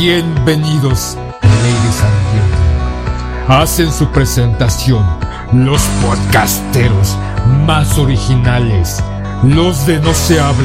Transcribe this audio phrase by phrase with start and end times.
[0.00, 1.52] Bienvenidos, and
[2.30, 3.48] gentlemen.
[3.48, 5.04] Hacen su presentación
[5.52, 7.16] los podcasteros
[7.66, 9.02] más originales,
[9.42, 10.64] los de No se hable.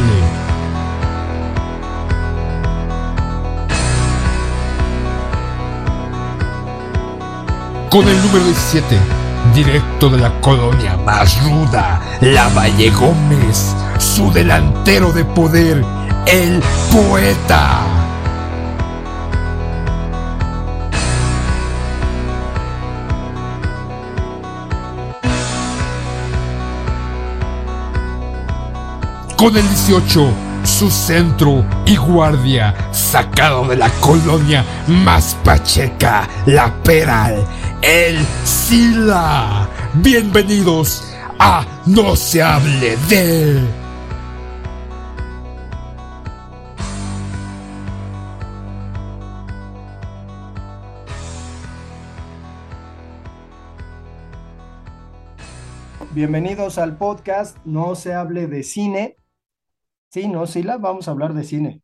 [7.89, 8.99] Con el número 17,
[9.55, 15.83] directo de la colonia más ruda, la Valle Gómez, su delantero de poder,
[16.27, 16.61] el
[16.91, 17.92] poeta.
[29.43, 30.31] Con el 18,
[30.63, 37.45] su centro y guardia, sacado de la colonia más pacheca, la Peral,
[37.81, 39.67] el Sila.
[39.95, 43.59] Bienvenidos a No se hable de...
[56.11, 59.17] Bienvenidos al podcast No se hable de cine.
[60.13, 60.78] Sí, ¿no, Sila?
[60.78, 61.81] Vamos a hablar de cine.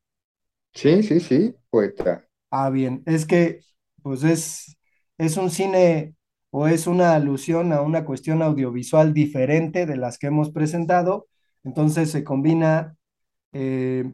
[0.73, 2.28] Sí, sí, sí, poeta.
[2.51, 3.03] Ah, bien.
[3.06, 3.62] Es que,
[4.01, 4.78] pues es,
[5.17, 6.16] es un cine
[6.51, 11.28] o es una alusión a una cuestión audiovisual diferente de las que hemos presentado.
[11.63, 12.95] Entonces se combina
[13.53, 14.13] eh,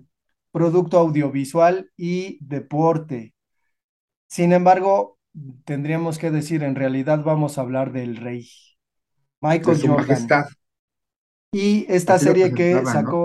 [0.51, 3.35] producto audiovisual y deporte.
[4.27, 5.19] Sin embargo,
[5.65, 8.49] tendríamos que decir, en realidad vamos a hablar del rey,
[9.41, 9.89] Michael De su Jordan.
[9.89, 10.45] majestad.
[11.51, 13.21] Y esta Así serie que ¿no?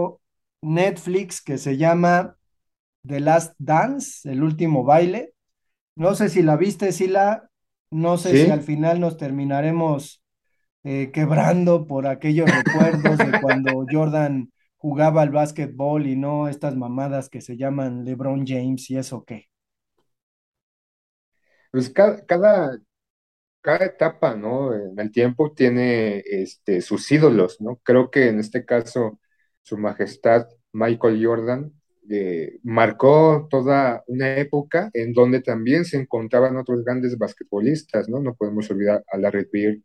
[0.63, 2.37] Netflix, que se llama
[3.07, 5.35] The Last Dance, el último baile.
[5.97, 7.51] No sé si la viste, Sila.
[7.91, 10.23] No sé si al final nos terminaremos
[10.85, 17.29] eh, quebrando por aquellos recuerdos de cuando Jordan jugaba al básquetbol y no estas mamadas
[17.29, 19.49] que se llaman LeBron James y eso qué.
[21.71, 22.79] Pues cada, cada,
[23.61, 24.75] cada etapa, ¿no?
[24.75, 27.77] En el tiempo tiene este, sus ídolos, ¿no?
[27.85, 29.21] Creo que en este caso,
[29.63, 31.73] su majestad Michael Jordan
[32.11, 38.21] eh, marcó toda una época en donde también se encontraban otros grandes basquetbolistas, ¿no?
[38.21, 39.81] No podemos olvidar a Larry Bird,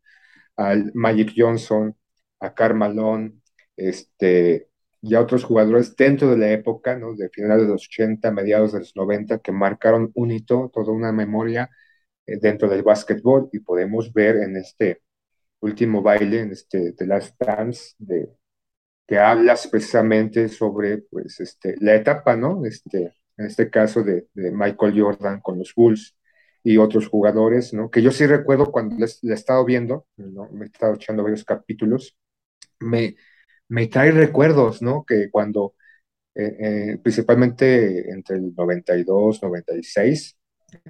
[0.56, 1.96] al Magic Johnson,
[2.40, 3.34] a Karl Malone,
[3.78, 4.70] este,
[5.02, 7.16] ya otros jugadores dentro de la época, ¿no?
[7.16, 11.12] De finales de los 80, mediados de los 90, que marcaron un hito, toda una
[11.12, 11.70] memoria
[12.26, 15.04] eh, dentro del básquetbol y podemos ver en este
[15.62, 18.30] último baile, en este The Last Dance, de,
[19.08, 22.66] que hablas precisamente sobre pues, este, la etapa, ¿no?
[22.66, 26.18] Este, en este caso de, de Michael Jordan con los Bulls
[26.64, 27.92] y otros jugadores, ¿no?
[27.92, 30.50] Que yo sí recuerdo cuando le, he estado viendo, ¿no?
[30.52, 32.18] Me he estado echando varios capítulos,
[32.80, 33.16] me,
[33.68, 35.06] me trae recuerdos, ¿no?
[35.06, 35.76] Que cuando,
[36.36, 40.38] eh, eh, principalmente entre el 92, 96,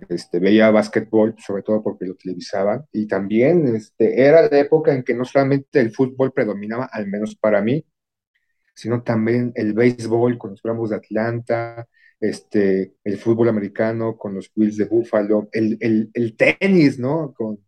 [0.10, 5.04] este, veía básquetbol, sobre todo porque lo televisaban, y también este, era la época en
[5.04, 7.86] que no solamente el fútbol predominaba, al menos para mí,
[8.76, 11.88] sino también el béisbol con los Bravos de Atlanta,
[12.20, 17.34] este, el fútbol americano con los Bills de Buffalo, el, el, el tenis, ¿no?
[17.34, 17.60] Con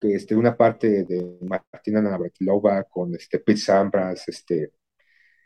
[0.00, 4.72] este, una parte de Martina Navratilova con este, Pete Sampras, este,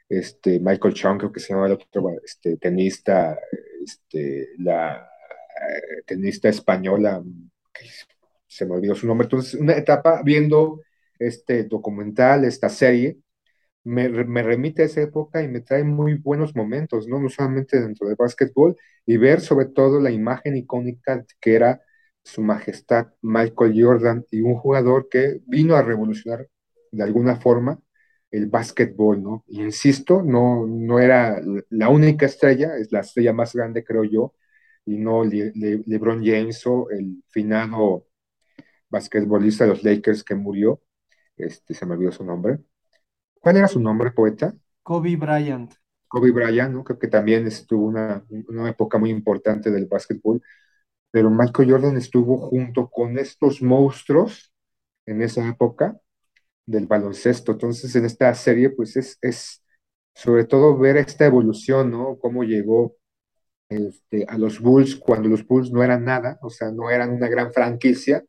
[0.08, 3.38] este, Michael Chung, creo que se llama el otro este, tenista,
[3.82, 7.22] este, la eh, tenista española,
[8.46, 9.24] se me olvidó su nombre.
[9.26, 10.82] Entonces, una etapa viendo
[11.18, 13.16] este documental, esta serie,
[13.84, 17.20] me, me, remite a esa época y me trae muy buenos momentos, ¿no?
[17.20, 18.76] No solamente dentro del básquetbol,
[19.06, 21.82] y ver sobre todo la imagen icónica que era
[22.24, 26.48] su majestad Michael Jordan y un jugador que vino a revolucionar
[26.92, 27.80] de alguna forma
[28.30, 29.44] el básquetbol, ¿no?
[29.48, 31.40] Insisto, no, no era
[31.70, 34.34] la única estrella, es la estrella más grande, creo yo,
[34.86, 38.06] y no Le, Le, LeBron James o el finado
[38.90, 40.82] basquetbolista de los Lakers que murió,
[41.36, 42.58] este, se me olvidó su nombre.
[43.42, 44.54] ¿Cuál era su nombre, poeta?
[44.84, 45.74] Kobe Bryant.
[46.08, 46.84] Kobe Bryant, ¿no?
[46.84, 50.42] Creo que también estuvo una, una época muy importante del básquetbol,
[51.10, 54.52] pero Michael Jordan estuvo junto con estos monstruos
[55.06, 55.98] en esa época
[56.66, 57.52] del baloncesto.
[57.52, 59.64] Entonces, en esta serie, pues es, es
[60.14, 62.18] sobre todo ver esta evolución, ¿no?
[62.20, 62.96] Cómo llegó
[63.70, 67.28] este, a los Bulls cuando los Bulls no eran nada, o sea, no eran una
[67.28, 68.24] gran franquicia,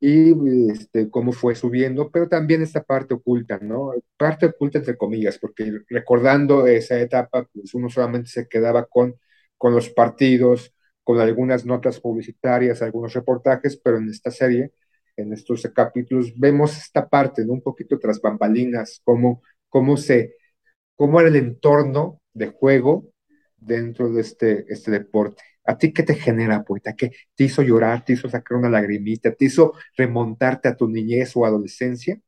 [0.00, 3.92] y este, cómo fue subiendo, pero también esta parte oculta, ¿no?
[4.16, 9.16] Parte oculta entre comillas, porque recordando esa etapa, pues uno solamente se quedaba con,
[9.58, 10.74] con los partidos,
[11.04, 14.72] con algunas notas publicitarias, algunos reportajes, pero en esta serie,
[15.16, 17.52] en estos capítulos, vemos esta parte, ¿no?
[17.54, 20.36] Un poquito tras bambalinas, cómo, cómo se,
[20.96, 23.08] cómo era el entorno de juego
[23.58, 25.42] dentro de este, este deporte.
[25.64, 26.94] ¿A ti qué te genera, poeta?
[26.96, 28.04] ¿Qué te hizo llorar?
[28.04, 29.34] ¿Te hizo sacar una lagrimita?
[29.34, 32.20] ¿Te hizo remontarte a tu niñez o adolescencia?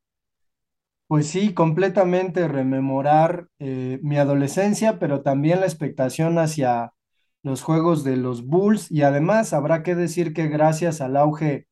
[1.06, 6.94] Pues sí, completamente rememorar eh, mi adolescencia, pero también la expectación hacia
[7.42, 11.66] los juegos de los Bulls y además habrá que decir que gracias al auge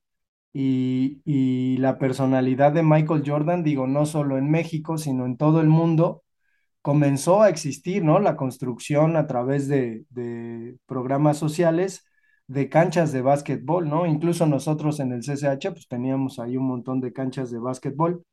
[0.52, 5.60] y, y la personalidad de Michael Jordan, digo, no solo en México, sino en todo
[5.60, 6.22] el mundo,
[6.82, 8.18] comenzó a existir, ¿no?
[8.20, 12.04] La construcción a través de, de programas sociales
[12.46, 14.06] de canchas de básquetbol, ¿no?
[14.06, 18.24] Incluso nosotros en el CCH, pues teníamos ahí un montón de canchas de básquetbol.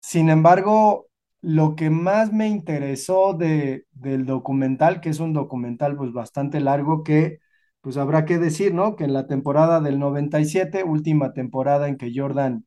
[0.00, 1.08] Sin embargo,
[1.40, 7.02] lo que más me interesó de, del documental, que es un documental pues bastante largo,
[7.04, 7.38] que
[7.80, 8.96] pues habrá que decir, ¿no?
[8.96, 12.66] Que en la temporada del 97, última temporada en que Jordan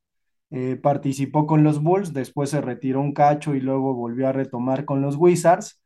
[0.51, 4.85] eh, participó con los Bulls, después se retiró un cacho y luego volvió a retomar
[4.85, 5.81] con los Wizards.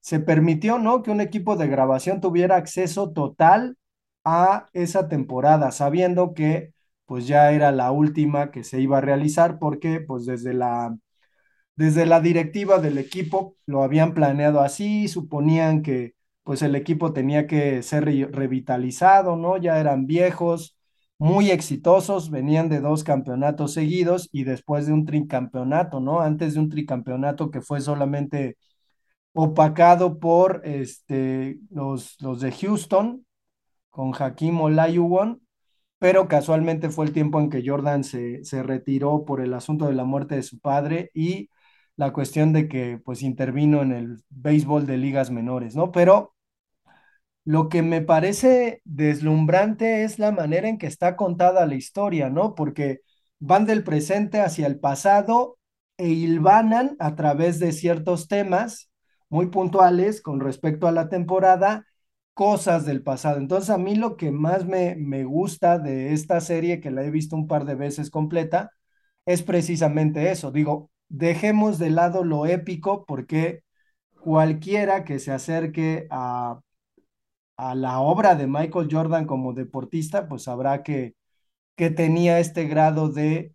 [0.00, 1.02] Se permitió, ¿no?
[1.02, 3.76] Que un equipo de grabación tuviera acceso total
[4.24, 6.72] a esa temporada, sabiendo que
[7.06, 10.96] pues ya era la última que se iba a realizar porque pues desde la
[11.76, 17.46] desde la directiva del equipo lo habían planeado así, suponían que pues el equipo tenía
[17.46, 19.56] que ser revitalizado, ¿no?
[19.58, 20.75] Ya eran viejos,
[21.18, 26.20] muy exitosos, venían de dos campeonatos seguidos y después de un tricampeonato, ¿no?
[26.20, 28.56] Antes de un tricampeonato que fue solamente
[29.34, 33.26] opacado por este, los, los de Houston
[33.90, 35.42] con Hakim Olajuwon,
[35.98, 39.94] pero casualmente fue el tiempo en que Jordan se, se retiró por el asunto de
[39.94, 41.50] la muerte de su padre y
[41.96, 45.92] la cuestión de que pues intervino en el béisbol de ligas menores, ¿no?
[45.92, 46.35] Pero
[47.46, 52.56] lo que me parece deslumbrante es la manera en que está contada la historia, ¿no?
[52.56, 53.02] Porque
[53.38, 55.58] van del presente hacia el pasado
[55.96, 58.90] e hilvanan a través de ciertos temas
[59.28, 61.86] muy puntuales con respecto a la temporada,
[62.34, 63.38] cosas del pasado.
[63.38, 67.10] Entonces a mí lo que más me, me gusta de esta serie, que la he
[67.12, 68.72] visto un par de veces completa,
[69.24, 70.50] es precisamente eso.
[70.52, 73.62] Digo, dejemos de lado lo épico porque
[74.20, 76.60] cualquiera que se acerque a
[77.56, 81.14] a la obra de Michael Jordan como deportista, pues sabrá que,
[81.76, 83.54] que tenía este grado de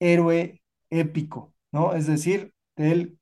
[0.00, 1.94] héroe épico, ¿no?
[1.94, 3.18] Es decir, él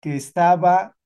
[0.00, 0.96] que estaba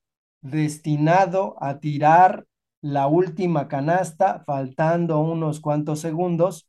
[0.40, 2.46] destinado a tirar
[2.80, 6.68] la última canasta, faltando unos cuantos segundos,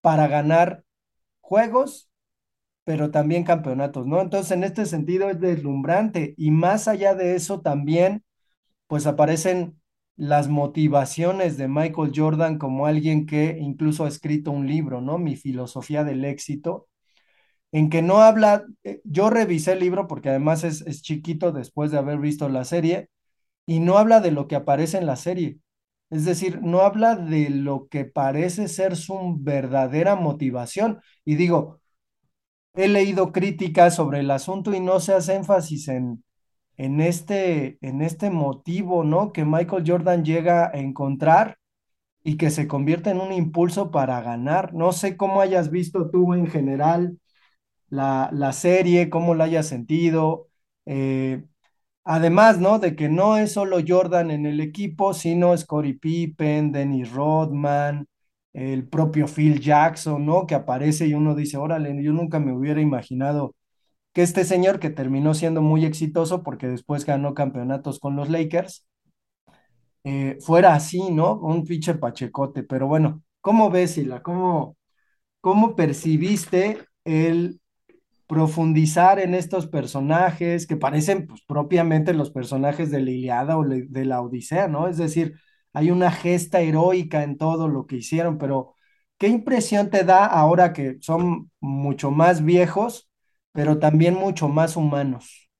[0.00, 0.84] para ganar
[1.40, 2.10] juegos,
[2.84, 4.20] pero también campeonatos, ¿no?
[4.22, 8.24] Entonces, en este sentido es deslumbrante y más allá de eso también,
[8.88, 9.79] pues aparecen
[10.20, 15.16] las motivaciones de Michael Jordan como alguien que incluso ha escrito un libro, ¿no?
[15.16, 16.88] Mi filosofía del éxito,
[17.72, 21.90] en que no habla, eh, yo revisé el libro porque además es, es chiquito después
[21.90, 23.08] de haber visto la serie,
[23.66, 25.58] y no habla de lo que aparece en la serie.
[26.10, 31.00] Es decir, no habla de lo que parece ser su verdadera motivación.
[31.24, 31.80] Y digo,
[32.74, 36.24] he leído críticas sobre el asunto y no se hace énfasis en,
[36.84, 39.32] en, este, en este motivo, ¿no?
[39.32, 41.58] Que Michael Jordan llega a encontrar
[42.24, 44.74] y que se convierte en un impulso para ganar.
[44.74, 47.18] No sé cómo hayas visto tú en general
[47.88, 50.48] la, la serie, cómo la hayas sentido.
[50.86, 51.44] Eh,
[52.04, 52.78] Además, ¿no?
[52.78, 58.08] De que no es solo Jordan en el equipo, sino Scottie Pippen, Dennis Rodman,
[58.52, 60.46] el propio Phil Jackson, ¿no?
[60.46, 63.54] Que aparece y uno dice, órale, yo nunca me hubiera imaginado
[64.22, 68.86] este señor que terminó siendo muy exitoso porque después ganó campeonatos con los Lakers,
[70.04, 71.34] eh, fuera así, ¿no?
[71.38, 72.62] Un pinche pachecote.
[72.62, 74.22] Pero bueno, ¿cómo ves, Sila?
[74.22, 74.76] ¿Cómo,
[75.40, 77.60] cómo percibiste el
[78.28, 84.04] profundizar en estos personajes que parecen pues, propiamente los personajes de la Iliada o de
[84.06, 84.88] la Odisea, ¿no?
[84.88, 85.34] Es decir,
[85.72, 88.74] hay una gesta heroica en todo lo que hicieron, pero
[89.18, 93.09] ¿qué impresión te da ahora que son mucho más viejos,
[93.52, 95.50] pero también mucho más humanos?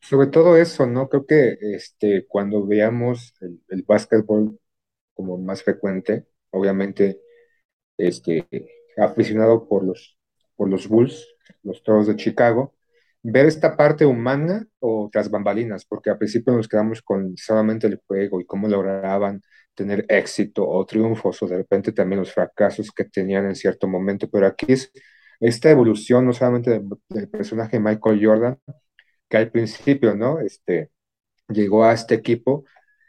[0.00, 1.08] Sobre todo eso, ¿no?
[1.08, 4.58] Creo que este, cuando veamos el, el básquetbol
[5.14, 7.20] como más frecuente, obviamente
[7.98, 8.46] este,
[8.96, 10.18] aficionado por los,
[10.56, 11.26] por los Bulls,
[11.62, 12.74] los Toros de Chicago,
[13.22, 18.00] ver esta parte humana o tras bambalinas, porque al principio nos quedamos con solamente el
[18.06, 19.42] juego y cómo lograban
[19.74, 24.28] tener éxito o triunfos o de repente también los fracasos que tenían en cierto momento,
[24.30, 24.92] pero aquí es
[25.40, 28.58] esta evolución no solamente del, del personaje Michael Jordan,
[29.28, 30.40] que al principio, ¿no?
[30.40, 30.90] Este,
[31.48, 32.64] llegó a este equipo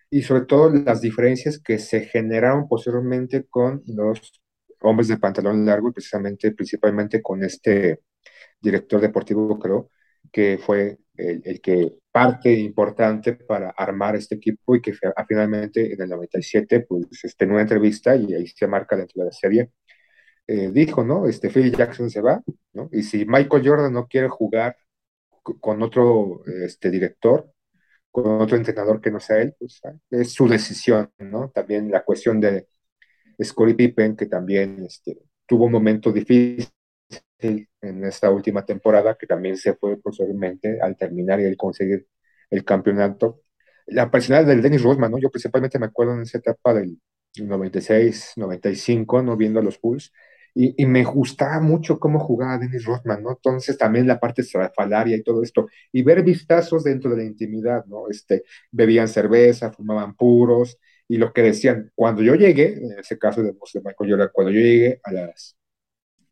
[0.10, 4.42] y sobre todo las diferencias que se generaron posteriormente con los
[4.82, 8.02] hombres de pantalón largo y precisamente, principalmente con este
[8.62, 9.92] director deportivo, creo,
[10.32, 14.94] que fue el, el, que parte importante para armar este equipo y que
[15.28, 19.26] finalmente en el 97, pues este, en una entrevista, y ahí se marca dentro de
[19.28, 19.72] la serie,
[20.48, 21.28] eh, dijo, ¿no?
[21.28, 22.42] Este Phil Jackson se va,
[22.74, 22.90] ¿no?
[22.92, 24.78] Y si Michael Jordan no quiere jugar
[25.60, 27.52] con otro este, director,
[28.12, 31.50] con otro entrenador que no sea él, pues ah, es su decisión, ¿no?
[31.52, 32.68] También la cuestión de
[33.44, 36.70] Scottie Pippen, que también este, tuvo un momento difícil
[37.40, 42.08] en esta última temporada, que también se fue posteriormente al terminar y al conseguir
[42.50, 43.42] el campeonato.
[43.88, 45.20] La personalidad del Dennis Rodman, ¿no?
[45.20, 47.00] Yo principalmente me acuerdo en esa etapa del
[47.38, 49.38] 96, 95, ¿no?
[49.38, 50.12] Viendo a los Bulls,
[50.56, 53.32] y, y, me gustaba mucho cómo jugaba Dennis Rodman, ¿no?
[53.32, 57.86] Entonces también la parte estrafalaria y todo esto, y ver vistazos dentro de la intimidad,
[57.86, 58.10] ¿no?
[58.10, 63.44] Este, bebían cerveza, fumaban puros, y lo que decían, cuando yo llegué, en ese caso
[63.44, 65.58] de, Michael Jordan, cuando yo llegué a las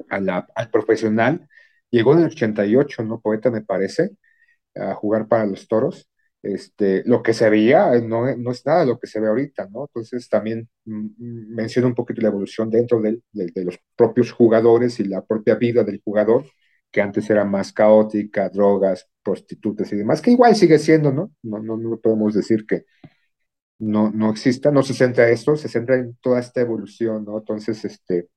[0.09, 1.47] al profesional.
[1.89, 3.21] Llegó en el 88, ¿no?
[3.21, 4.11] Poeta, me parece,
[4.75, 6.09] a jugar para los toros.
[6.43, 9.85] Este, lo que se veía no, no es nada lo que se ve ahorita, ¿no?
[9.85, 14.99] Entonces también mm, menciona un poquito la evolución dentro de, de, de, los propios jugadores
[14.99, 16.45] y la propia vida del jugador,
[16.91, 21.31] que antes era más caótica, drogas, prostitutas y demás, que igual sigue siendo, ¿no?
[21.43, 22.85] No, no, no podemos decir que
[23.79, 27.37] no, no exista, no se centra en esto, se centra en toda esta evolución, ¿no?
[27.39, 28.29] Entonces, este,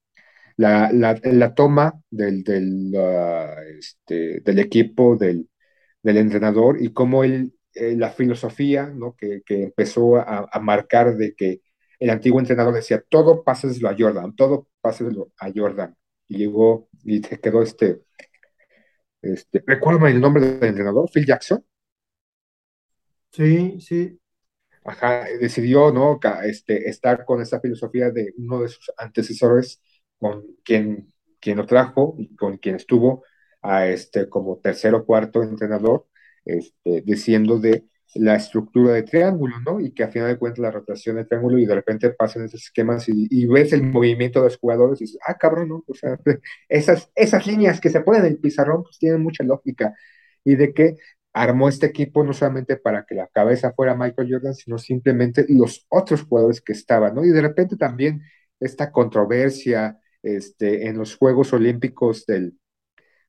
[0.56, 5.48] la, la, la toma del, del, uh, este, del equipo, del,
[6.02, 9.14] del, entrenador y cómo él, eh, la filosofía ¿no?
[9.16, 11.61] que, que empezó a, a, marcar de que
[11.99, 15.97] el antiguo entrenador decía, todo páseselo a Jordan, todo páseselo a Jordan.
[16.28, 18.02] Y llegó y se quedó este,
[19.23, 21.64] este, el nombre del entrenador, Phil Jackson.
[23.33, 24.18] Sí, sí.
[24.85, 26.21] Ajá, decidió, ¿no?
[26.45, 29.83] Este, estar con esa filosofía de uno de sus antecesores,
[30.18, 33.25] con quien, quien lo trajo y con quien estuvo
[33.62, 36.06] a este como tercer o cuarto entrenador,
[36.46, 37.84] este, diciendo de
[38.14, 39.80] la estructura de triángulo, ¿no?
[39.80, 42.62] Y que a final de cuentas la rotación de triángulo y de repente pasan esos
[42.62, 45.84] esquemas y, y, ves el movimiento de los jugadores y dices, ah, cabrón, ¿no?
[45.86, 46.18] O sea,
[46.68, 49.94] esas, esas líneas que se ponen en el pizarrón pues tienen mucha lógica.
[50.44, 50.96] Y de que
[51.32, 55.86] armó este equipo no solamente para que la cabeza fuera Michael Jordan, sino simplemente los
[55.90, 57.24] otros jugadores que estaban, ¿no?
[57.24, 58.22] Y de repente también
[58.60, 62.58] esta controversia, este, en los Juegos Olímpicos del,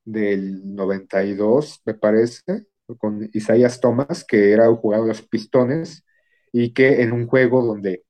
[0.06, 2.66] del 92, me parece,
[2.98, 6.06] con Isaías Thomas, que era un jugador de los Pistones,
[6.52, 8.04] y que en un juego donde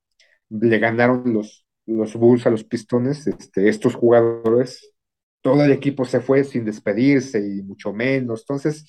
[0.50, 4.94] le ganaron los, los Bulls a los Pistones, este, estos jugadores,
[5.42, 8.42] todo el equipo se fue sin despedirse y mucho menos.
[8.42, 8.86] Entonces,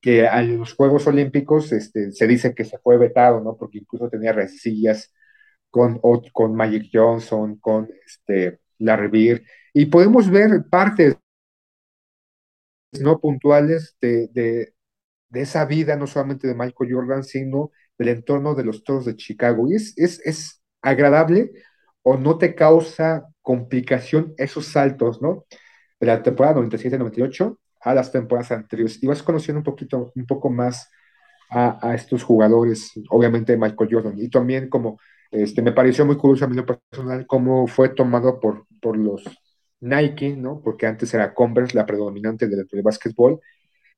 [0.00, 3.56] que a los Juegos Olímpicos este, se dice que se fue vetado, ¿no?
[3.56, 5.12] Porque incluso tenía resillas
[5.70, 6.00] con,
[6.32, 11.16] con Magic Johnson, con este, Larry Bird, y podemos ver partes
[13.00, 14.71] no puntuales de,
[15.32, 19.16] de, esa vida, no solamente de Michael Jordan, sino del entorno de los toros de
[19.16, 19.66] Chicago.
[19.68, 21.52] Y es, es, es agradable
[22.02, 25.46] o no te causa complicación esos saltos, ¿no?
[26.00, 29.02] De la temporada 97-98 a las temporadas anteriores.
[29.02, 30.88] Y vas conociendo un poquito, un poco más
[31.50, 34.14] a, a, estos jugadores, obviamente Michael Jordan.
[34.18, 34.98] Y también como,
[35.30, 39.24] este, me pareció muy curioso a mí lo personal, cómo fue tomado por, por los
[39.80, 40.60] Nike, ¿no?
[40.62, 43.40] Porque antes era Converse la predominante dentro del básquetbol.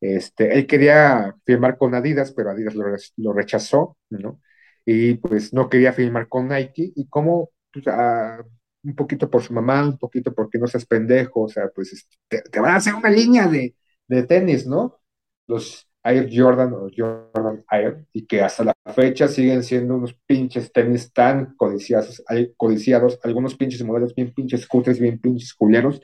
[0.05, 2.75] Este, él quería firmar con Adidas, pero Adidas
[3.17, 4.41] lo, rechazó, ¿no?
[4.85, 6.93] Y pues no quería firmar con Nike.
[6.95, 8.45] Y como, pues, a,
[8.83, 12.43] un poquito por su mamá, un poquito porque no seas pendejo, o sea, pues te,
[12.43, 13.75] te van a hacer una línea de,
[14.07, 15.01] de, tenis, ¿no?
[15.47, 20.71] Los Air Jordan o Jordan Air, y que hasta la fecha siguen siendo unos pinches
[20.71, 22.23] tenis tan codiciados,
[22.59, 26.03] codiciados algunos pinches modelos bien pinches cutres, bien pinches culeros,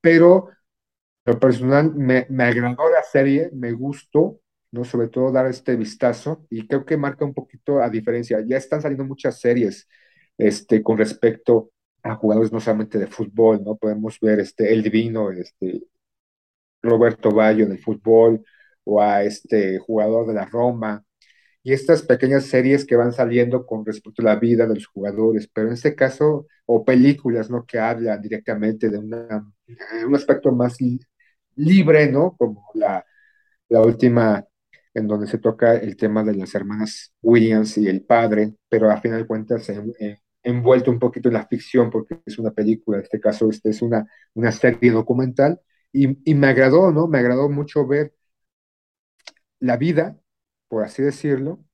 [0.00, 0.48] pero
[1.28, 4.40] lo personal me, me agradó la serie, me gustó,
[4.72, 4.84] ¿no?
[4.84, 8.80] Sobre todo dar este vistazo, y creo que marca un poquito a diferencia, ya están
[8.80, 9.86] saliendo muchas series
[10.38, 11.70] este, con respecto
[12.02, 13.76] a jugadores no solamente de fútbol, ¿no?
[13.76, 15.82] Podemos ver este, el divino, este,
[16.82, 18.42] Roberto Bayo del fútbol,
[18.84, 21.04] o a este jugador de la Roma,
[21.62, 25.46] y estas pequeñas series que van saliendo con respecto a la vida de los jugadores,
[25.52, 27.66] pero en este caso, o películas, ¿no?
[27.66, 30.78] Que hablan directamente de un aspecto más
[31.58, 32.36] libre, ¿no?
[32.36, 33.04] Como la,
[33.68, 34.44] la última
[34.94, 39.00] en donde se toca el tema de las hermanas Williams y el padre, pero a
[39.00, 42.98] final de cuentas en, en, envuelto un poquito en la ficción, porque es una película,
[42.98, 45.60] en este caso este es una, una serie documental,
[45.92, 47.08] y, y, me agradó, ¿no?
[47.08, 48.12] Me agradó mucho ver
[49.60, 50.18] la vida,
[50.68, 51.64] por así decirlo,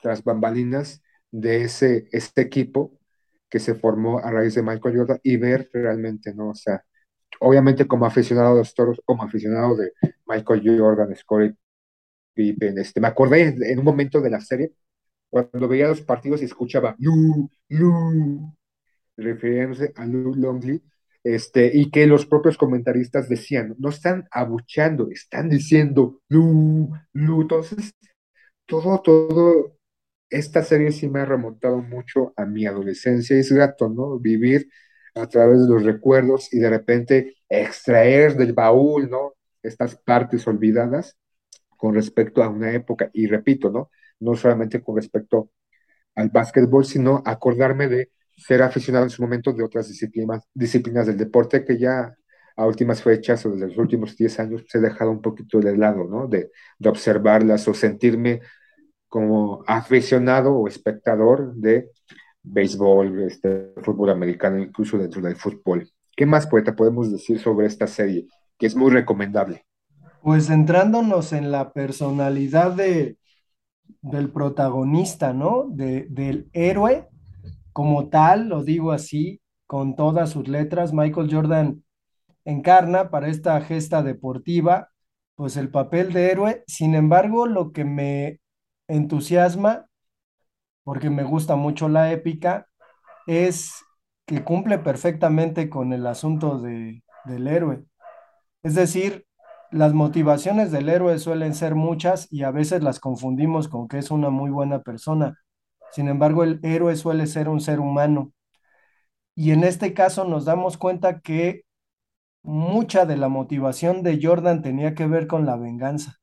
[0.00, 2.98] tras bambalinas de ese, este equipo
[3.48, 6.50] que se formó a raíz de Michael Jordan y ver realmente, ¿no?
[6.50, 6.84] O sea,
[7.40, 9.92] obviamente como aficionado de los toros, como aficionado de
[10.26, 11.54] Michael Jordan, Scottie
[12.34, 14.72] Pippen, este, me acordé en un momento de la serie
[15.30, 18.54] cuando veía los partidos y escuchaba Lu, Lu,
[19.16, 20.82] refiriéndose a Lou Longley,
[21.24, 27.42] este, y que los propios comentaristas decían, no están abuchando, están diciendo Lu, Lu.
[27.42, 27.94] Entonces,
[28.66, 29.78] todo, todo,
[30.30, 33.36] esta serie sí me ha remontado mucho a mi adolescencia.
[33.36, 34.18] Es grato, ¿no?
[34.18, 34.68] Vivir
[35.14, 39.34] a través de los recuerdos y de repente extraer del baúl, ¿no?
[39.62, 41.16] Estas partes olvidadas
[41.76, 43.10] con respecto a una época.
[43.12, 43.90] Y repito, ¿no?
[44.22, 45.50] no solamente con respecto
[46.14, 51.16] al básquetbol, sino acordarme de ser aficionado en su momento de otras disciplinas, disciplinas del
[51.16, 52.14] deporte que ya
[52.56, 55.76] a últimas fechas o desde los últimos 10 años se he dejado un poquito de
[55.76, 56.26] lado, ¿no?
[56.28, 58.40] De, de observarlas o sentirme
[59.08, 61.90] como aficionado o espectador de
[62.42, 65.88] béisbol, este, fútbol americano, incluso dentro del fútbol.
[66.16, 68.26] ¿Qué más, poeta, podemos decir sobre esta serie?
[68.58, 69.64] Que es muy recomendable.
[70.22, 73.16] Pues centrándonos en la personalidad de,
[74.02, 75.66] del protagonista, ¿no?
[75.68, 77.08] De, del héroe
[77.72, 81.82] como tal, lo digo así, con todas sus letras, Michael Jordan
[82.44, 84.90] encarna para esta gesta deportiva,
[85.34, 86.64] pues el papel de héroe.
[86.66, 88.40] Sin embargo, lo que me
[88.88, 89.86] entusiasma,
[90.84, 92.68] porque me gusta mucho la épica,
[93.26, 93.74] es
[94.26, 97.84] que cumple perfectamente con el asunto de, del héroe.
[98.62, 99.26] Es decir,
[99.70, 104.10] las motivaciones del héroe suelen ser muchas y a veces las confundimos con que es
[104.10, 105.38] una muy buena persona.
[105.92, 108.32] Sin embargo, el héroe suele ser un ser humano.
[109.34, 111.64] Y en este caso nos damos cuenta que
[112.42, 116.21] mucha de la motivación de Jordan tenía que ver con la venganza.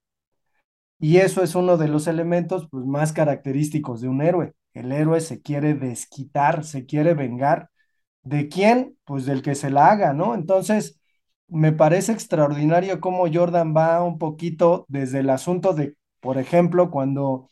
[1.00, 4.54] Y eso es uno de los elementos pues, más característicos de un héroe.
[4.74, 7.70] El héroe se quiere desquitar, se quiere vengar.
[8.24, 8.98] ¿De quién?
[9.06, 10.36] Pues del que se la haga, ¿no?
[10.36, 11.00] Entonces,
[11.48, 17.50] me parece extraordinario cómo Jordan va un poquito desde el asunto de, por ejemplo, cuando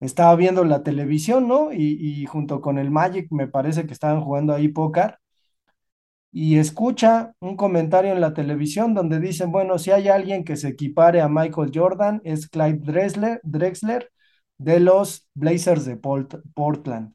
[0.00, 1.72] estaba viendo la televisión, ¿no?
[1.72, 5.18] Y, junto con el Magic me parece que estaban jugando ahí póker.
[6.32, 10.68] Y escucha un comentario en la televisión donde dicen, bueno, si hay alguien que se
[10.68, 14.10] equipare a Michael Jordan, es Clyde Drexler, Drexler
[14.58, 17.14] de los Blazers de Portland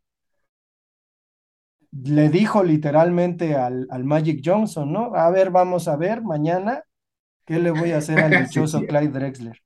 [2.03, 5.15] le dijo literalmente al, al, Magic Johnson, ¿no?
[5.15, 6.83] A ver, vamos a ver mañana
[7.45, 9.61] qué le voy a hacer al dichoso Clyde Drexler.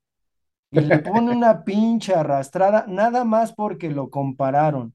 [0.70, 4.94] y le pone una pinche arrastrada, nada más porque lo compararon.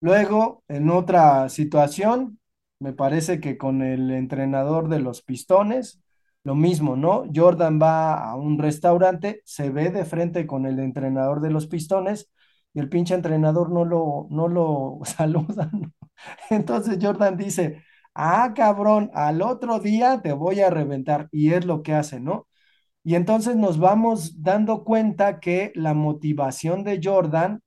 [0.00, 2.38] Luego, en otra situación,
[2.78, 6.00] me parece que con el entrenador de los Pistones,
[6.44, 7.24] lo mismo, ¿no?
[7.34, 12.30] Jordan va a un restaurante, se ve de frente con el entrenador de los Pistones
[12.74, 15.70] y el pinche entrenador no lo, no lo saluda.
[15.72, 15.90] ¿no?
[16.50, 17.82] Entonces Jordan dice,
[18.14, 21.28] ah, cabrón, al otro día te voy a reventar.
[21.32, 22.48] Y es lo que hace, ¿no?
[23.04, 27.62] Y entonces nos vamos dando cuenta que la motivación de Jordan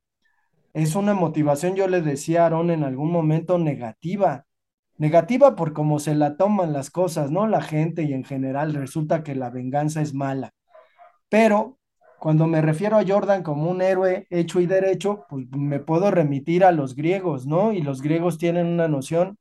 [0.73, 4.45] es una motivación, yo le decía a Aaron en algún momento, negativa.
[4.99, 7.47] Negativa por cómo se la toman las cosas, ¿no?
[7.47, 10.51] La gente y en general resulta que la venganza es mala.
[11.29, 11.79] Pero
[12.19, 16.65] cuando me refiero a Jordan como un héroe hecho y derecho, pues me puedo remitir
[16.65, 17.71] a los griegos, ¿no?
[17.71, 19.37] Y los griegos tienen una noción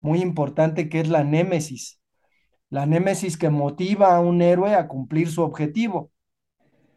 [0.00, 2.00] muy importante que es la némesis.
[2.68, 6.10] La némesis que motiva a un héroe a cumplir su objetivo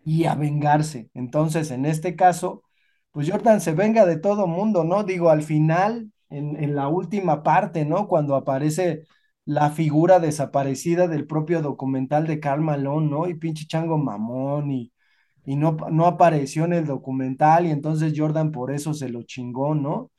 [0.03, 1.11] y a vengarse.
[1.13, 2.63] Entonces, en este caso,
[3.11, 5.03] pues Jordan se venga de todo mundo, ¿no?
[5.03, 8.07] Digo, al final, en, en la última parte, ¿no?
[8.07, 9.05] Cuando aparece
[9.45, 13.27] la figura desaparecida del propio documental de Karl Malone, ¿no?
[13.27, 14.91] Y pinche chango mamón y,
[15.45, 19.75] y no, no apareció en el documental y entonces Jordan por eso se lo chingó,
[19.75, 20.11] ¿no?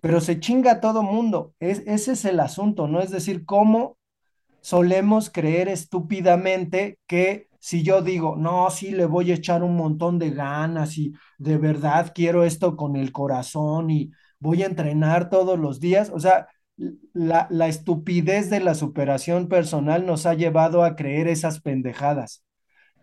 [0.00, 3.00] Pero se chinga a todo mundo, es, ese es el asunto, ¿no?
[3.02, 3.98] Es decir, cómo
[4.60, 10.18] solemos creer estúpidamente que si yo digo, no, sí, le voy a echar un montón
[10.18, 14.10] de ganas y de verdad quiero esto con el corazón y
[14.42, 16.48] voy a entrenar todos los días, o sea,
[17.12, 22.42] la, la estupidez de la superación personal nos ha llevado a creer esas pendejadas.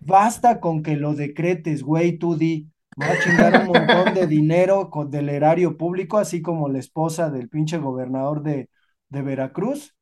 [0.01, 2.67] Basta con que lo decretes, güey, tú di,
[3.01, 7.29] va a chingar un montón de dinero con, del erario público, así como la esposa
[7.29, 8.69] del pinche gobernador de,
[9.07, 9.95] de Veracruz,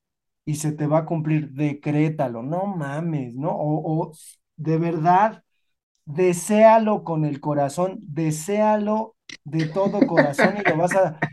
[0.44, 3.52] y se te va a cumplir, decrétalo, no mames, ¿no?
[3.52, 4.12] O, o
[4.56, 5.44] de verdad,
[6.06, 11.24] deséalo con el corazón, deséalo de todo corazón y lo vas a...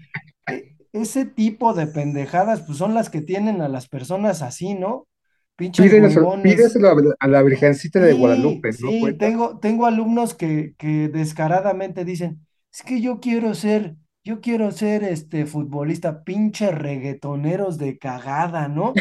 [0.48, 5.08] e- Ese tipo de pendejadas, pues son las que tienen a las personas así, ¿no?
[5.56, 5.96] Pinches
[6.42, 9.18] Pídeselo, a a la Virgencita de Guadalupe, ¿no sí, cuenta?
[9.18, 15.04] tengo, tengo alumnos que, que descaradamente dicen, es que yo quiero ser, yo quiero ser
[15.04, 18.96] este futbolista, pinche reggaetoneros de cagada, ¿no?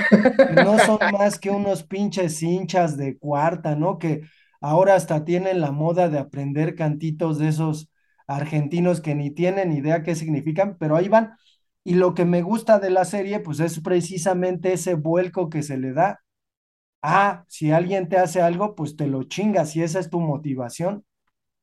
[0.46, 3.98] Que no son más que unos pinches hinchas de cuarta, ¿no?
[3.98, 4.22] Que
[4.62, 7.90] ahora hasta tienen la moda de aprender cantitos de esos
[8.36, 11.34] argentinos que ni tienen idea qué significan, pero ahí van.
[11.84, 15.78] Y lo que me gusta de la serie, pues es precisamente ese vuelco que se
[15.78, 16.20] le da
[17.02, 21.06] Ah, si alguien te hace algo, pues te lo chingas y esa es tu motivación,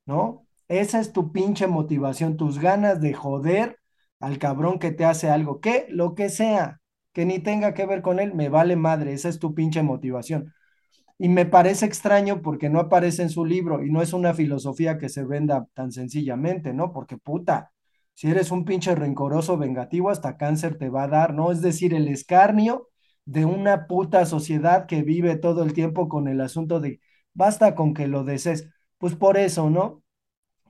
[0.06, 0.46] ¿no?
[0.68, 3.78] Esa es tu pinche motivación, tus ganas de joder
[4.20, 6.80] al cabrón que te hace algo, que lo que sea,
[7.12, 10.52] que ni tenga que ver con él, me vale madre, esa es tu pinche motivación.
[11.22, 14.96] Y me parece extraño porque no aparece en su libro y no es una filosofía
[14.96, 16.92] que se venda tan sencillamente, ¿no?
[16.92, 17.72] Porque puta,
[18.14, 21.52] si eres un pinche rencoroso vengativo, hasta cáncer te va a dar, ¿no?
[21.52, 22.88] Es decir, el escarnio
[23.26, 27.02] de una puta sociedad que vive todo el tiempo con el asunto de
[27.34, 28.70] basta con que lo desees.
[28.96, 30.02] Pues por eso, ¿no?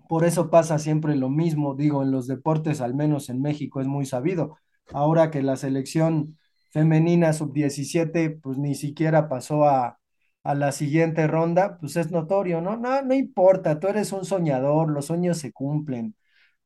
[0.08, 3.86] Por eso pasa siempre lo mismo, digo, en los deportes, al menos en México, es
[3.86, 4.58] muy sabido.
[4.92, 6.38] Ahora que la selección
[6.70, 9.99] femenina sub-17, pues ni siquiera pasó a,
[10.42, 12.76] a la siguiente ronda, pues es notorio, ¿no?
[12.76, 16.14] No, no importa, tú eres un soñador, los sueños se cumplen.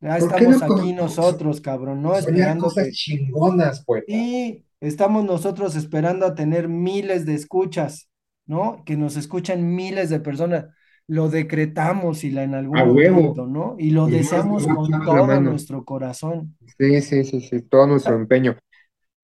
[0.01, 2.17] Ya ¿Por qué no estamos aquí nosotros, cabrón, ¿no?
[2.17, 4.07] Esperando cosas que, chingonas, poeta?
[4.07, 8.09] y estamos nosotros esperando a tener miles de escuchas,
[8.47, 8.83] ¿no?
[8.85, 10.67] Que nos escuchan miles de personas.
[11.07, 13.17] Lo decretamos y la en algún A huevo.
[13.17, 13.77] momento, ¿no?
[13.79, 16.57] Y lo Y deseamos con todo nuestro corazón.
[16.79, 18.57] Sí, sí, sí, sí, todo nuestro empeño.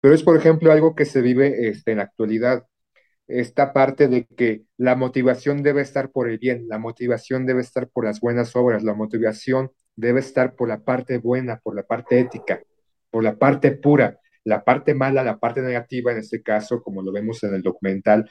[0.01, 2.65] Pero es, por ejemplo, algo que se vive este, en la actualidad.
[3.27, 7.89] Esta parte de que la motivación debe estar por el bien, la motivación debe estar
[7.89, 12.19] por las buenas obras, la motivación debe estar por la parte buena, por la parte
[12.19, 12.61] ética,
[13.11, 17.11] por la parte pura, la parte mala, la parte negativa, en este caso, como lo
[17.11, 18.29] vemos en el documental,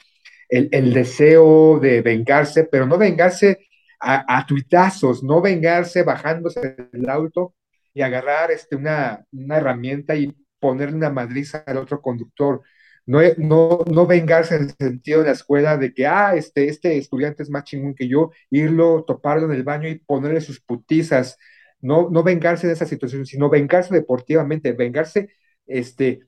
[0.49, 3.67] el, el deseo de vengarse, pero no vengarse
[3.99, 7.53] a, a tuitazos, no vengarse bajándose del auto
[7.93, 12.61] y agarrar este, una, una herramienta y ponerle una madriza al otro conductor.
[13.07, 16.97] No, no, no vengarse en el sentido de la escuela de que, ah, este, este
[16.97, 21.37] estudiante es más chingón que yo, irlo, toparlo en el baño y ponerle sus putizas.
[21.81, 25.29] No, no vengarse de esa situación, sino vengarse deportivamente, vengarse,
[25.67, 26.21] este,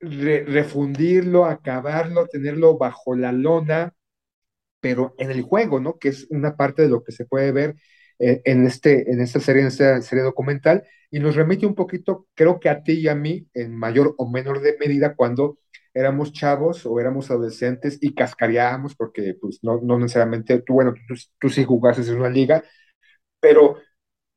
[0.00, 3.94] re, refundirlo, acabarlo, tenerlo bajo la lona,
[4.80, 5.98] pero en el juego, ¿no?
[5.98, 7.76] Que es una parte de lo que se puede ver
[8.18, 12.26] eh, en, este, en esta serie, en esta serie documental, y nos remite un poquito,
[12.34, 15.58] creo que a ti y a mí, en mayor o menor de medida, cuando
[15.96, 21.14] éramos chavos o éramos adolescentes y cascareábamos porque pues no, no necesariamente, tú, bueno, tú,
[21.40, 22.62] tú sí jugaste en una liga,
[23.40, 23.78] pero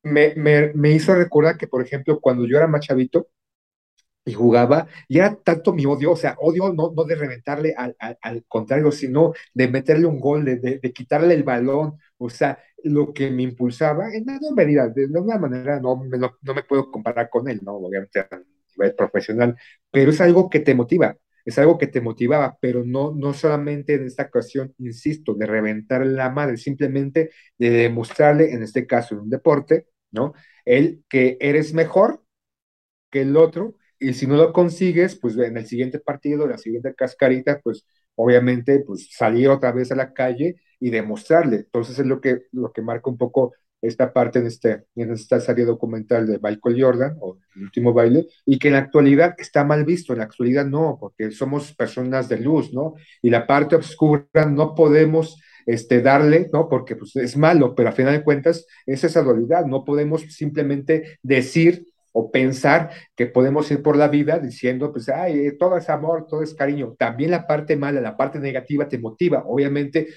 [0.04, 3.30] me, me, me hizo recordar que, por ejemplo, cuando yo era más chavito,
[4.26, 7.96] y jugaba, y era tanto mi odio, o sea, odio no, no de reventarle al,
[8.00, 12.30] al, al contrario, sino de meterle un gol, de, de, de, quitarle el balón, o
[12.30, 16.64] sea, lo que me impulsaba, en una medida, de alguna manera no, no, no, me
[16.64, 17.76] puedo comparar con él, ¿no?
[17.76, 18.28] Obviamente a
[18.78, 19.56] nivel profesional,
[19.92, 21.18] pero es algo que te motiva,
[21.50, 26.06] es algo que te motivaba, pero no, no solamente en esta ocasión, insisto, de reventar
[26.06, 30.34] la madre, simplemente de demostrarle, en este caso en un deporte, ¿no?
[30.66, 32.24] El que eres mejor
[33.12, 36.94] que el otro y si no lo consigues, pues en el siguiente partido, la siguiente
[36.96, 37.86] cascarita, pues
[38.16, 41.58] obviamente, pues salir otra vez a la calle y demostrarle.
[41.58, 45.40] Entonces es lo que, lo que marca un poco esta parte en, este, en esta
[45.40, 49.64] serie documental de Michael Jordan, o El último baile, y que en la actualidad está
[49.64, 52.96] mal visto, en la actualidad no, porque somos personas de luz, ¿no?
[53.22, 56.68] Y la parte oscura no podemos este, darle, ¿no?
[56.68, 61.20] Porque pues, es malo, pero a final de cuentas es esa dualidad, no podemos simplemente
[61.22, 66.26] decir o pensar que podemos ir por la vida diciendo, pues, ay, todo es amor,
[66.28, 66.96] todo es cariño.
[66.98, 69.44] También la parte mala, la parte negativa te motiva.
[69.46, 70.08] Obviamente,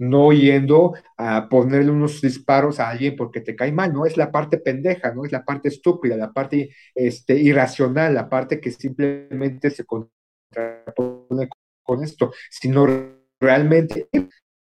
[0.00, 4.32] no yendo a ponerle unos disparos a alguien porque te cae mal, no es la
[4.32, 9.70] parte pendeja, no es la parte estúpida, la parte este, irracional, la parte que simplemente
[9.70, 11.48] se contrapone
[11.82, 12.86] con esto, sino
[13.38, 14.08] realmente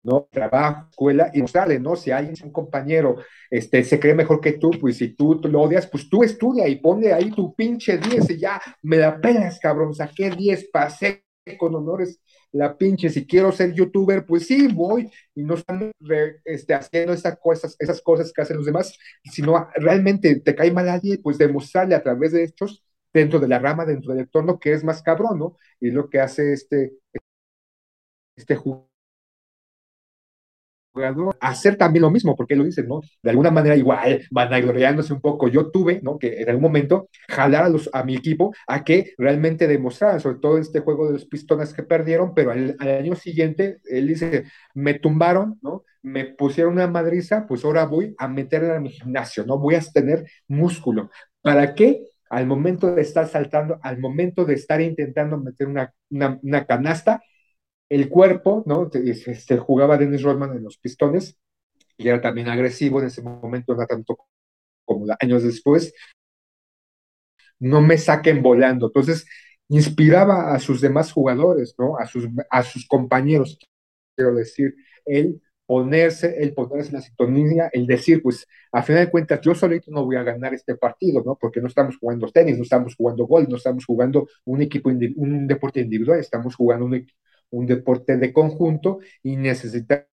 [0.08, 0.30] ¿no?
[0.32, 1.98] Trabajo, escuela y mostrarle, ¿no?
[1.98, 3.18] Si alguien es un compañero,
[3.52, 6.78] este, se cree mejor que tú, pues si tú, lo odias, pues tú estudia y
[6.78, 11.76] ponle ahí tu pinche 10 y ya, me la pelas, cabrón, saqué 10, pasé con
[11.76, 12.20] honores
[12.52, 15.92] la pinche, si quiero ser youtuber, pues sí, voy y no están
[16.46, 20.90] este, haciendo esas cosas, esas cosas que hacen los demás, sino realmente te cae mal
[20.90, 22.84] a alguien, pues demostrarle a través de hechos
[23.14, 25.58] dentro de la rama, dentro del entorno, que es más cabrón, ¿no?
[25.80, 26.94] Y lo que hace este,
[28.36, 28.87] este jugador
[31.40, 33.02] hacer también lo mismo, porque lo dicen, ¿no?
[33.22, 35.48] De alguna manera igual, vanagloriándose un poco.
[35.48, 36.18] Yo tuve, ¿no?
[36.18, 40.40] Que en algún momento jalar a, los, a mi equipo a que realmente demostraran, sobre
[40.40, 44.46] todo este juego de los pistones que perdieron, pero al, al año siguiente, él dice,
[44.74, 45.84] me tumbaron, ¿no?
[46.02, 49.58] Me pusieron una madriza, pues ahora voy a meterla a mi gimnasio, ¿no?
[49.58, 51.10] Voy a tener músculo.
[51.42, 52.04] ¿Para qué?
[52.30, 57.22] Al momento de estar saltando, al momento de estar intentando meter una, una, una canasta,
[57.90, 58.90] el cuerpo, ¿no?
[58.94, 61.38] Este, jugaba Dennis Rodman en los Pistones
[61.98, 64.18] y era también agresivo en ese momento, no tanto
[64.86, 65.94] como años después.
[67.60, 68.88] No me saquen volando.
[68.88, 69.26] Entonces,
[69.70, 71.98] inspiraba a sus demás jugadores, ¿no?
[71.98, 73.58] A sus, a sus compañeros,
[74.16, 79.12] quiero decir, el ponerse, el ponerse en la sintonía, el decir, pues, a final de
[79.12, 81.36] cuentas, yo solito no voy a ganar este partido, ¿no?
[81.36, 85.48] Porque no estamos jugando tenis, no estamos jugando golf, no estamos jugando un equipo, un
[85.48, 87.06] deporte individual, estamos jugando un,
[87.52, 90.08] un deporte de conjunto y necesitamos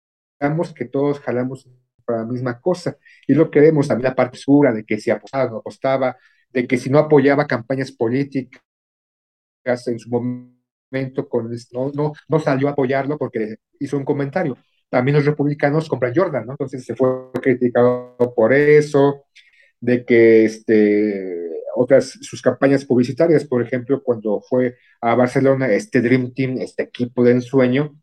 [0.75, 1.69] que todos jalamos
[2.05, 2.97] para la misma cosa.
[3.27, 6.17] Y lo que vemos también la parte segura de que si apostaba, no apostaba,
[6.51, 8.61] de que si no apoyaba campañas políticas
[9.87, 11.27] en su momento,
[11.71, 14.57] no, no, no salió a apoyarlo porque hizo un comentario.
[14.89, 16.53] También los republicanos compran Jordan, ¿no?
[16.53, 19.25] Entonces se fue criticado por eso,
[19.79, 21.52] de que este,
[21.83, 27.23] otras, sus campañas publicitarias, por ejemplo, cuando fue a Barcelona, este Dream Team, este equipo
[27.23, 27.95] de ensueño,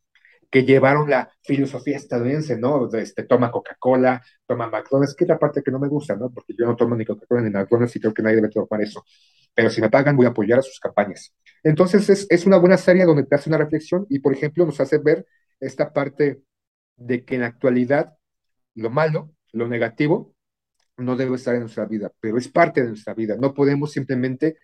[0.50, 2.92] que llevaron la filosofía estadounidense, ¿no?
[2.92, 6.30] Este, toma Coca-Cola, toma McDonald's, que es la parte que no me gusta, ¿no?
[6.30, 9.04] Porque yo no tomo ni Coca-Cola ni McDonald's y creo que nadie debe tomar eso.
[9.54, 11.32] Pero si me pagan, voy a apoyar a sus campañas.
[11.62, 14.80] Entonces, es, es una buena serie donde te hace una reflexión y, por ejemplo, nos
[14.80, 15.24] hace ver
[15.60, 16.42] esta parte
[16.96, 18.16] de que en la actualidad
[18.74, 20.34] lo malo, lo negativo,
[21.00, 23.36] no debe estar en nuestra vida, pero es parte de nuestra vida.
[23.36, 24.56] No podemos simplemente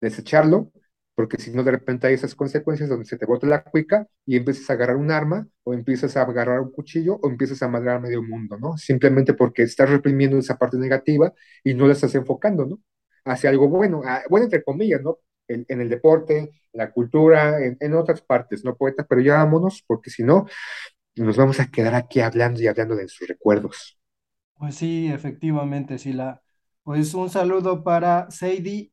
[0.00, 0.72] desecharlo,
[1.14, 4.36] porque si no, de repente hay esas consecuencias donde se te bota la cuica y
[4.36, 7.96] empiezas a agarrar un arma, o empiezas a agarrar un cuchillo, o empiezas a madrar
[7.96, 8.76] a medio mundo, ¿no?
[8.78, 11.32] Simplemente porque estás reprimiendo esa parte negativa
[11.64, 12.80] y no la estás enfocando, ¿no?
[13.24, 15.18] Hacia algo bueno, bueno, entre comillas, ¿no?
[15.48, 19.06] En, el deporte, en la cultura, en, en, otras partes, ¿no, poetas?
[19.08, 20.46] Pero ya vámonos, porque si no,
[21.16, 23.99] nos vamos a quedar aquí hablando y hablando de sus recuerdos.
[24.60, 26.42] Pues sí, efectivamente, Sila.
[26.84, 28.92] Pues un saludo para Seidi,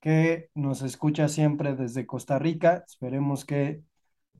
[0.00, 2.84] que nos escucha siempre desde Costa Rica.
[2.88, 3.84] Esperemos que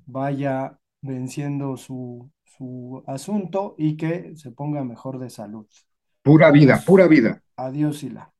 [0.06, 5.68] vaya venciendo su, su asunto y que se ponga mejor de salud.
[6.22, 7.40] Pura vida, pura vida.
[7.56, 8.33] Adiós, Sila.